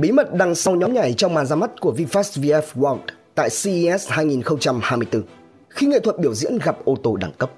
[0.00, 2.98] Bí mật đằng sau nhóm nhảy trong màn ra mắt của VinFast VF World
[3.34, 5.22] tại CES 2024
[5.68, 7.50] khi nghệ thuật biểu diễn gặp ô tô đẳng cấp.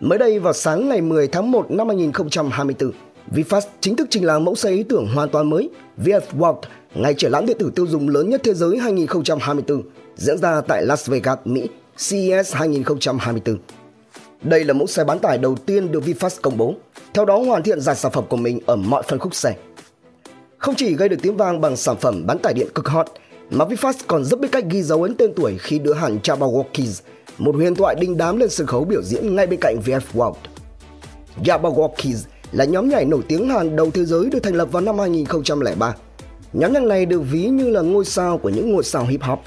[0.00, 2.92] Mới đây vào sáng ngày 10 tháng 1 năm 2024,
[3.34, 5.70] VinFast chính thức trình làng mẫu xe ý tưởng hoàn toàn mới
[6.04, 6.60] VF World,
[6.94, 9.82] ngày triển lãm điện tử tiêu dùng lớn nhất thế giới 2024,
[10.16, 11.68] diễn ra tại Las Vegas, Mỹ,
[12.08, 13.58] CES 2024.
[14.42, 16.74] Đây là mẫu xe bán tải đầu tiên được VinFast công bố,
[17.14, 19.54] theo đó hoàn thiện dàn sản phẩm của mình ở mọi phân khúc xe.
[20.66, 23.06] Không chỉ gây được tiếng vang bằng sản phẩm bán tải điện cực hot,
[23.50, 27.02] mà VinFast còn rất biết cách ghi dấu ấn tên tuổi khi đưa hẳn Jabberwockies,
[27.38, 30.34] một huyền thoại đinh đám lên sân khấu biểu diễn ngay bên cạnh VF World.
[31.44, 34.98] Jabberwockies là nhóm nhảy nổi tiếng hàng đầu thế giới được thành lập vào năm
[34.98, 35.94] 2003.
[36.52, 39.38] Nhóm nhạc này được ví như là ngôi sao của những ngôi sao hip hop.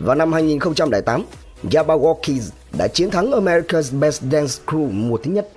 [0.00, 1.24] Vào năm 2008,
[1.64, 5.48] Jabberwockies đã chiến thắng America's Best Dance Crew mùa thứ nhất.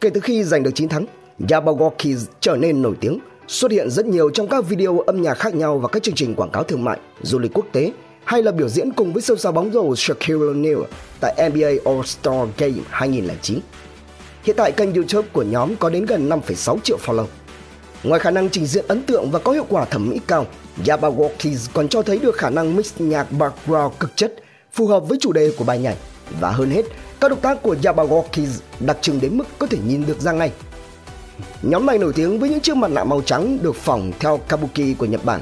[0.00, 1.06] Kể từ khi giành được chiến thắng,
[1.38, 3.18] Jabberwockies trở nên nổi tiếng,
[3.52, 6.34] xuất hiện rất nhiều trong các video âm nhạc khác nhau và các chương trình
[6.34, 7.92] quảng cáo thương mại, du lịch quốc tế
[8.24, 10.84] hay là biểu diễn cùng với siêu sao bóng rổ Shaquille O'Neal
[11.20, 13.58] tại NBA All-Star Game 2009.
[14.42, 17.26] Hiện tại kênh YouTube của nhóm có đến gần 5,6 triệu follow.
[18.02, 20.46] Ngoài khả năng trình diễn ấn tượng và có hiệu quả thẩm mỹ cao,
[20.84, 24.34] Jabberwockies còn cho thấy được khả năng mix nhạc background cực chất
[24.72, 25.96] phù hợp với chủ đề của bài nhảy
[26.40, 26.84] và hơn hết,
[27.20, 30.52] các động tác của Jabberwockies đặc trưng đến mức có thể nhìn được ra ngay.
[31.62, 34.94] Nhóm này nổi tiếng với những chiếc mặt nạ màu trắng được phỏng theo kabuki
[34.98, 35.40] của Nhật Bản.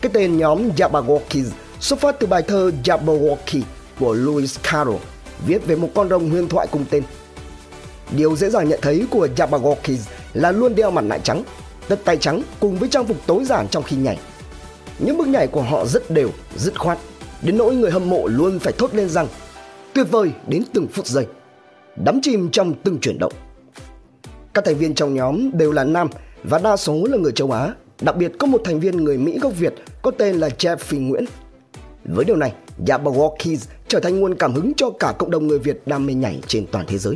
[0.00, 3.62] Cái tên nhóm Jabberwockies xuất phát từ bài thơ Jabberwocky
[4.00, 5.02] của Lewis Carroll
[5.46, 7.02] viết về một con rồng huyền thoại cùng tên.
[8.16, 11.42] Điều dễ dàng nhận thấy của Jabberwockies là luôn đeo mặt nạ trắng,
[11.88, 14.18] tất tay trắng cùng với trang phục tối giản trong khi nhảy.
[14.98, 16.98] Những bước nhảy của họ rất đều, dứt khoát,
[17.42, 19.28] đến nỗi người hâm mộ luôn phải thốt lên rằng
[19.92, 21.26] tuyệt vời đến từng phút giây,
[22.04, 23.32] đắm chìm trong từng chuyển động.
[24.56, 26.08] Các thành viên trong nhóm đều là nam
[26.44, 29.38] và đa số là người châu Á, đặc biệt có một thành viên người Mỹ
[29.38, 31.24] gốc Việt có tên là Jeff Nguyễn.
[32.04, 32.52] Với điều này,
[32.86, 33.56] dạ Jabberwockies
[33.88, 36.66] trở thành nguồn cảm hứng cho cả cộng đồng người Việt đam mê nhảy trên
[36.66, 37.14] toàn thế giới.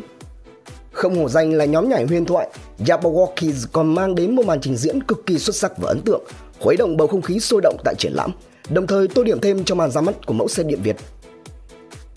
[0.92, 2.48] Không hổ danh là nhóm nhảy huyền thoại,
[2.78, 6.00] dạ Jabberwockies còn mang đến một màn trình diễn cực kỳ xuất sắc và ấn
[6.00, 6.22] tượng,
[6.60, 8.31] khuấy động bầu không khí sôi động tại triển lãm,
[8.70, 10.97] đồng thời tô điểm thêm cho màn ra mắt của mẫu xe điện Việt.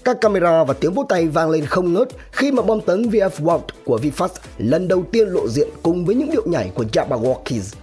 [0.03, 3.30] Các camera và tiếng vỗ tay vang lên không ngớt khi mà bom tấn VF
[3.30, 7.75] World của VinFast lần đầu tiên lộ diện cùng với những điệu nhảy của Jabberwockies.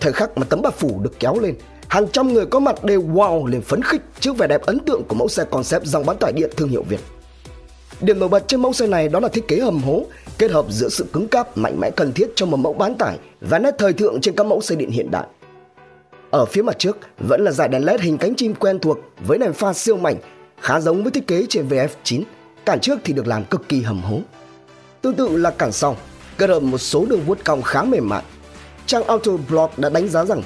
[0.00, 1.54] Thời khắc mà tấm bạc phủ được kéo lên,
[1.88, 5.02] hàng trăm người có mặt đều wow lên phấn khích trước vẻ đẹp ấn tượng
[5.04, 7.00] của mẫu xe concept dòng bán tải điện thương hiệu Việt.
[8.00, 10.06] Điểm nổi bật trên mẫu xe này đó là thiết kế hầm hố,
[10.38, 13.18] kết hợp giữa sự cứng cáp mạnh mẽ cần thiết cho một mẫu bán tải
[13.40, 15.26] và nét thời thượng trên các mẫu xe điện hiện đại.
[16.30, 19.38] Ở phía mặt trước vẫn là dải đèn LED hình cánh chim quen thuộc với
[19.38, 20.16] đèn pha siêu mảnh,
[20.62, 22.22] khá giống với thiết kế trên VF9.
[22.64, 24.20] Cản trước thì được làm cực kỳ hầm hố.
[25.00, 25.96] Tương tự là cản sau,
[26.38, 28.22] kết hợp một số đường vuốt cong khá mềm mại.
[28.86, 30.42] Trang Autoblog đã đánh giá rằng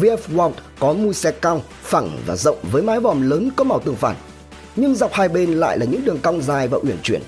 [0.00, 3.80] VF World có mui xe cao, phẳng và rộng với mái vòm lớn có màu
[3.80, 4.16] tương phản.
[4.76, 7.22] Nhưng dọc hai bên lại là những đường cong dài và uyển chuyển.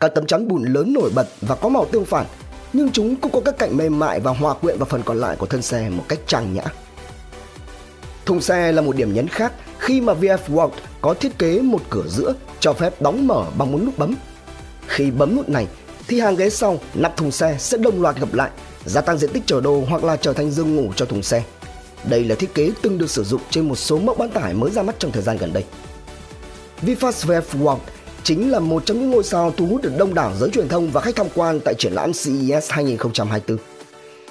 [0.00, 2.26] Các tấm chắn bùn lớn nổi bật và có màu tương phản,
[2.72, 5.36] nhưng chúng cũng có các cạnh mềm mại và hòa quyện vào phần còn lại
[5.36, 6.64] của thân xe một cách trang nhã.
[8.26, 10.70] Thùng xe là một điểm nhấn khác khi mà VF World
[11.02, 14.14] có thiết kế một cửa giữa cho phép đóng mở bằng một nút bấm.
[14.86, 15.66] Khi bấm nút này
[16.08, 18.50] thì hàng ghế sau nắp thùng xe sẽ đồng loạt gập lại,
[18.84, 21.42] gia tăng diện tích chở đồ hoặc là trở thành giường ngủ cho thùng xe.
[22.04, 24.70] Đây là thiết kế từng được sử dụng trên một số mẫu bán tải mới
[24.70, 25.64] ra mắt trong thời gian gần đây.
[26.82, 27.78] VinFast VF World
[28.22, 30.90] chính là một trong những ngôi sao thu hút được đông đảo giới truyền thông
[30.90, 33.58] và khách tham quan tại triển lãm CES 2024.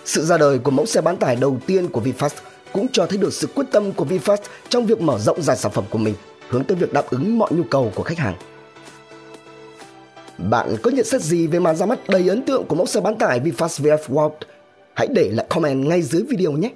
[0.06, 2.36] Sự ra đời của mẫu xe bán tải đầu tiên của VinFast
[2.74, 4.38] cũng cho thấy được sự quyết tâm của VinFast
[4.70, 6.16] trong việc mở rộng dài sản phẩm của mình,
[6.52, 8.36] hướng tới việc đáp ứng mọi nhu cầu của khách hàng.
[10.38, 13.02] Bạn có nhận xét gì về màn ra mắt đầy ấn tượng của mẫu xe
[13.02, 14.32] bán tải VinFast VF World?
[14.94, 16.70] Hãy để lại comment ngay dưới video nhé!